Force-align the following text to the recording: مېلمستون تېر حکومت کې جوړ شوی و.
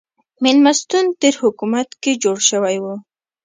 مېلمستون 0.43 1.05
تېر 1.21 1.35
حکومت 1.43 1.87
کې 2.01 2.11
جوړ 2.23 2.37
شوی 2.49 2.77
و. 2.83 2.85